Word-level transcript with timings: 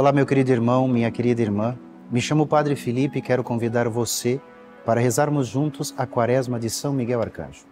Olá, 0.00 0.12
meu 0.12 0.24
querido 0.24 0.50
irmão, 0.50 0.88
minha 0.88 1.10
querida 1.10 1.42
irmã. 1.42 1.76
Me 2.10 2.22
chamo 2.22 2.46
Padre 2.46 2.74
Felipe 2.74 3.18
e 3.18 3.20
quero 3.20 3.44
convidar 3.44 3.86
você 3.86 4.40
para 4.82 4.98
rezarmos 4.98 5.46
juntos 5.46 5.92
a 5.94 6.06
Quaresma 6.06 6.58
de 6.58 6.70
São 6.70 6.94
Miguel 6.94 7.20
Arcanjo. 7.20 7.66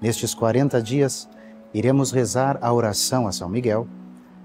Nestes 0.00 0.34
40 0.34 0.82
dias, 0.82 1.30
iremos 1.72 2.10
rezar 2.10 2.58
a 2.60 2.72
oração 2.72 3.28
a 3.28 3.32
São 3.32 3.48
Miguel, 3.48 3.86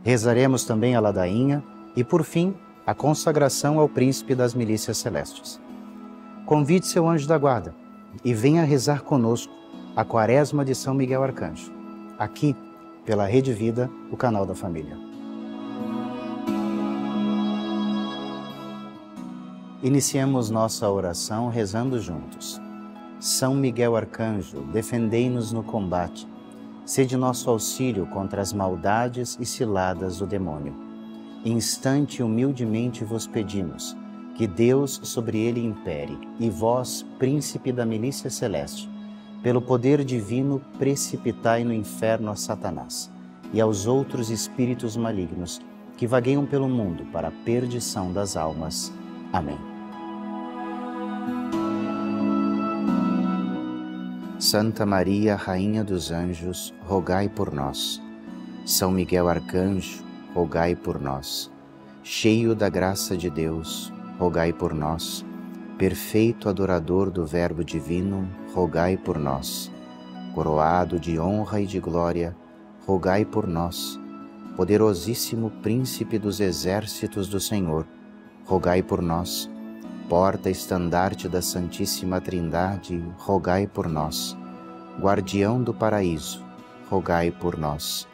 rezaremos 0.04 0.64
também 0.64 0.96
a 0.96 1.00
ladainha 1.00 1.64
e, 1.96 2.04
por 2.04 2.24
fim, 2.24 2.54
a 2.86 2.94
consagração 2.94 3.80
ao 3.80 3.90
príncipe 3.90 4.36
das 4.36 4.54
milícias 4.54 5.00
celestes. 5.00 5.60
Convide 6.46 6.86
seu 6.86 7.10
anjo 7.10 7.28
da 7.28 7.40
guarda 7.40 7.74
e 8.24 8.32
venha 8.32 8.64
rezar 8.64 9.02
conosco 9.02 9.52
a 9.96 10.06
Quaresma 10.06 10.64
de 10.64 10.76
São 10.76 10.94
Miguel 10.94 11.24
Arcanjo, 11.24 11.74
aqui 12.20 12.56
pela 13.04 13.26
Rede 13.26 13.54
Vida, 13.54 13.90
o 14.12 14.16
canal 14.16 14.46
da 14.46 14.54
família. 14.54 15.07
Iniciemos 19.84 20.50
nossa 20.50 20.90
oração 20.90 21.50
rezando 21.50 22.00
juntos. 22.00 22.60
São 23.20 23.54
Miguel 23.54 23.96
Arcanjo, 23.96 24.62
defendei-nos 24.74 25.52
no 25.52 25.62
combate. 25.62 26.28
Sede 26.84 27.16
nosso 27.16 27.48
auxílio 27.52 28.08
contra 28.08 28.42
as 28.42 28.52
maldades 28.52 29.38
e 29.40 29.46
ciladas 29.46 30.18
do 30.18 30.26
demônio. 30.26 30.74
Instante 31.46 32.24
humildemente 32.24 33.04
vos 33.04 33.28
pedimos 33.28 33.96
que 34.36 34.48
Deus 34.48 35.00
sobre 35.04 35.40
ele 35.40 35.64
impere, 35.64 36.18
e 36.40 36.50
vós, 36.50 37.04
príncipe 37.20 37.72
da 37.72 37.86
milícia 37.86 38.30
celeste, 38.30 38.90
pelo 39.44 39.62
poder 39.62 40.04
divino 40.04 40.60
precipitai 40.80 41.64
no 41.64 41.74
inferno 41.74 42.32
a 42.32 42.36
Satanás 42.36 43.12
e 43.54 43.62
aos 43.62 43.86
outros 43.86 44.30
espíritos 44.32 44.98
malignos 44.98 45.62
que 45.98 46.08
vagueiam 46.08 46.46
pelo 46.46 46.68
mundo 46.68 47.06
para 47.12 47.28
a 47.30 47.34
perdição 47.46 48.12
das 48.12 48.38
almas. 48.38 48.92
Amém. 49.34 49.67
Santa 54.50 54.86
Maria, 54.86 55.36
Rainha 55.36 55.84
dos 55.84 56.10
Anjos, 56.10 56.74
rogai 56.86 57.28
por 57.28 57.54
nós. 57.54 58.02
São 58.66 58.90
Miguel 58.90 59.28
Arcanjo, 59.28 60.02
rogai 60.34 60.74
por 60.74 61.02
nós. 61.02 61.52
Cheio 62.02 62.56
da 62.56 62.70
graça 62.70 63.18
de 63.18 63.30
Deus, 63.30 63.92
rogai 64.18 64.54
por 64.54 64.74
nós. 64.74 65.26
Perfeito 65.78 66.48
adorador 66.48 67.12
do 67.12 67.26
Verbo 67.26 67.62
Divino, 67.62 68.26
rogai 68.54 68.96
por 68.96 69.20
nós. 69.20 69.70
Coroado 70.34 70.98
de 70.98 71.20
honra 71.20 71.60
e 71.60 71.68
de 71.68 71.82
glória, 71.82 72.34
rogai 72.86 73.26
por 73.26 73.46
nós. 73.46 74.00
Poderosíssimo 74.56 75.52
Príncipe 75.62 76.18
dos 76.18 76.40
exércitos 76.40 77.28
do 77.28 77.42
Senhor, 77.42 77.86
rogai 78.46 78.82
por 78.82 79.02
nós. 79.02 79.50
Porta 80.10 80.50
estandarte 80.50 81.28
da 81.28 81.42
Santíssima 81.42 82.22
Trindade, 82.22 83.04
rogai 83.18 83.68
por 83.68 83.90
nós. 83.90 84.38
Guardião 84.98 85.62
do 85.62 85.74
paraíso, 85.74 86.46
rogai 86.90 87.30
por 87.30 87.58
nós. 87.58 88.08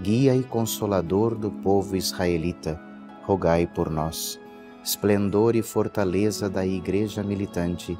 Guia 0.00 0.34
e 0.34 0.42
consolador 0.42 1.34
do 1.34 1.50
povo 1.50 1.96
israelita, 1.96 2.80
rogai 3.24 3.66
por 3.66 3.90
nós. 3.90 4.40
Esplendor 4.82 5.54
e 5.54 5.60
fortaleza 5.60 6.48
da 6.48 6.64
Igreja 6.66 7.22
militante, 7.22 7.98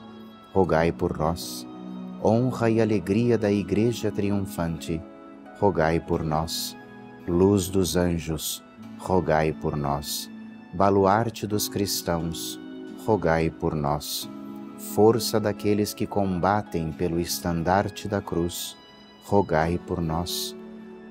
rogai 0.55 0.91
por 0.91 1.19
nós. 1.19 1.67
Honra 2.25 2.71
e 2.71 2.81
alegria 2.81 3.37
da 3.37 3.53
Igreja 3.53 4.11
triunfante, 4.11 5.03
rogai 5.61 6.01
por 6.01 6.25
nós. 6.25 6.75
Luz 7.29 7.69
dos 7.69 7.95
anjos, 7.95 8.65
rogai 8.99 9.53
por 9.53 9.77
nós. 9.77 10.31
Baluarte 10.73 11.47
dos 11.47 11.69
cristãos, 11.69 12.59
rogai 13.05 13.51
por 13.51 13.75
nós. 13.75 14.29
Força 14.95 15.39
daqueles 15.39 15.93
que 15.93 16.07
combatem 16.07 16.91
pelo 16.91 17.21
estandarte 17.21 18.09
da 18.09 18.21
cruz, 18.21 18.77
rogai 19.27 19.79
por 19.79 20.01
nós. 20.01 20.57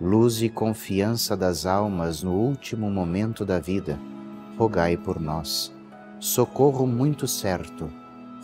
Luz 0.01 0.41
e 0.41 0.49
confiança 0.49 1.37
das 1.37 1.65
almas 1.65 2.23
no 2.23 2.33
último 2.33 2.89
momento 2.89 3.45
da 3.45 3.59
vida, 3.59 3.99
rogai 4.57 4.97
por 4.97 5.19
nós. 5.19 5.71
Socorro 6.19 6.87
muito 6.87 7.27
certo, 7.27 7.89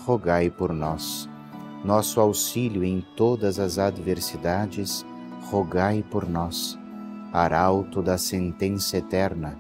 rogai 0.06 0.50
por 0.50 0.72
nós. 0.72 1.28
Nosso 1.84 2.22
auxílio 2.22 2.84
em 2.84 3.04
todas 3.16 3.58
as 3.58 3.80
adversidades, 3.80 5.04
rogai 5.50 6.04
por 6.04 6.30
nós. 6.30 6.78
Arauto 7.34 8.02
da 8.02 8.18
sentença 8.18 8.98
eterna, 8.98 9.58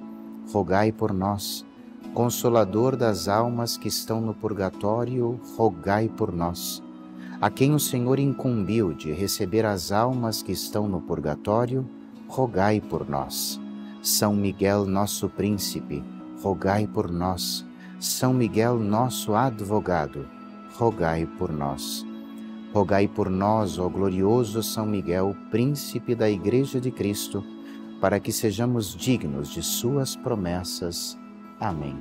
rogai 0.51 0.91
por 0.91 1.11
nós 1.11 1.65
Consolador 2.13 2.95
das 2.95 3.27
almas 3.27 3.77
que 3.77 3.87
estão 3.87 4.19
no 4.19 4.33
purgatório, 4.33 5.39
rogai 5.55 6.09
por 6.09 6.33
nós. 6.33 6.83
A 7.39 7.51
quem 7.51 7.73
o 7.73 7.79
Senhor 7.79 8.19
incumbiu 8.19 8.93
de 8.93 9.11
receber 9.11 9.63
as 9.63 9.91
almas 9.91 10.41
que 10.41 10.51
estão 10.51 10.89
no 10.89 10.99
purgatório, 10.99 11.87
rogai 12.27 12.81
por 12.81 13.07
nós. 13.07 13.61
São 14.01 14.35
Miguel, 14.35 14.85
nosso 14.85 15.29
príncipe, 15.29 16.03
rogai 16.41 16.87
por 16.87 17.11
nós. 17.11 17.63
São 17.99 18.33
Miguel, 18.33 18.79
nosso 18.79 19.35
advogado, 19.35 20.27
rogai 20.75 21.27
por 21.37 21.53
nós. 21.53 22.05
Rogai 22.73 23.07
por 23.07 23.29
nós, 23.29 23.77
ó 23.77 23.87
glorioso 23.87 24.63
São 24.63 24.85
Miguel, 24.85 25.35
príncipe 25.51 26.15
da 26.15 26.29
Igreja 26.29 26.81
de 26.81 26.91
Cristo, 26.91 27.43
para 28.01 28.19
que 28.19 28.31
sejamos 28.31 28.95
dignos 28.95 29.49
de 29.49 29.61
Suas 29.61 30.15
promessas. 30.15 31.17
Amém. 31.59 31.97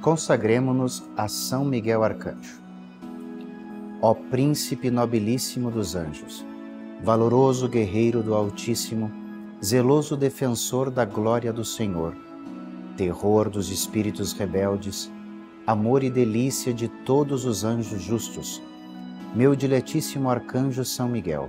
Consagremos-nos 0.00 1.04
a 1.16 1.28
São 1.28 1.64
Miguel 1.64 2.02
Arcanjo. 2.02 2.60
Ó 4.00 4.14
Príncipe 4.14 4.90
nobilíssimo 4.90 5.70
dos 5.70 5.94
anjos, 5.94 6.44
valoroso 7.04 7.68
guerreiro 7.68 8.20
do 8.20 8.34
Altíssimo, 8.34 9.12
zeloso 9.64 10.16
defensor 10.16 10.90
da 10.90 11.04
glória 11.04 11.52
do 11.52 11.64
Senhor, 11.64 12.16
terror 12.96 13.48
dos 13.48 13.70
espíritos 13.70 14.32
rebeldes, 14.32 15.08
amor 15.64 16.02
e 16.02 16.10
delícia 16.10 16.74
de 16.74 16.88
todos 16.88 17.44
os 17.44 17.62
anjos 17.62 18.02
justos, 18.02 18.60
meu 19.36 19.54
diletíssimo 19.54 20.28
arcanjo 20.28 20.84
São 20.84 21.08
Miguel, 21.08 21.48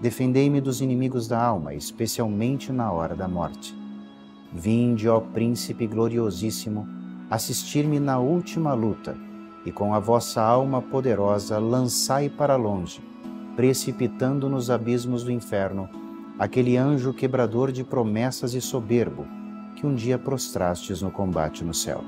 Defendei-me 0.00 0.60
dos 0.60 0.80
inimigos 0.80 1.26
da 1.26 1.42
alma, 1.42 1.74
especialmente 1.74 2.72
na 2.72 2.92
hora 2.92 3.16
da 3.16 3.26
morte. 3.26 3.76
Vinde, 4.52 5.08
ó 5.08 5.20
Príncipe 5.20 5.86
gloriosíssimo, 5.86 6.86
assistir-me 7.28 7.98
na 7.98 8.18
última 8.18 8.72
luta, 8.74 9.16
e 9.66 9.72
com 9.72 9.92
a 9.92 9.98
vossa 9.98 10.40
alma 10.40 10.80
poderosa 10.80 11.58
lançai 11.58 12.28
para 12.28 12.56
longe, 12.56 13.02
precipitando 13.56 14.48
nos 14.48 14.70
abismos 14.70 15.24
do 15.24 15.32
inferno, 15.32 15.88
aquele 16.38 16.76
anjo 16.76 17.12
quebrador 17.12 17.72
de 17.72 17.82
promessas 17.82 18.54
e 18.54 18.60
soberbo, 18.60 19.26
que 19.74 19.86
um 19.86 19.94
dia 19.94 20.16
prostrastes 20.16 21.02
no 21.02 21.10
combate 21.10 21.64
no 21.64 21.74
céu. 21.74 22.02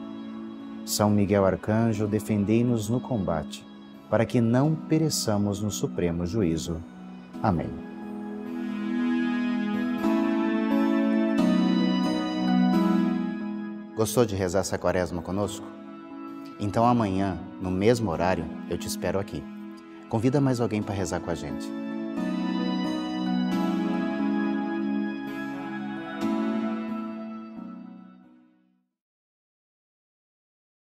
São 0.84 1.10
Miguel 1.10 1.44
Arcanjo, 1.44 2.06
defendei-nos 2.06 2.88
no 2.88 3.00
combate, 3.00 3.66
para 4.08 4.24
que 4.24 4.40
não 4.40 4.74
pereçamos 4.74 5.60
no 5.60 5.70
supremo 5.70 6.24
juízo. 6.24 6.80
Amém. 7.42 7.70
Gostou 13.96 14.24
de 14.24 14.34
rezar 14.34 14.60
essa 14.60 14.78
quaresma 14.78 15.20
conosco? 15.20 15.66
Então 16.58 16.86
amanhã, 16.86 17.38
no 17.60 17.70
mesmo 17.70 18.10
horário, 18.10 18.44
eu 18.68 18.78
te 18.78 18.86
espero 18.86 19.18
aqui. 19.18 19.42
Convida 20.08 20.40
mais 20.40 20.60
alguém 20.60 20.82
para 20.82 20.94
rezar 20.94 21.20
com 21.20 21.30
a 21.30 21.34
gente. 21.34 21.66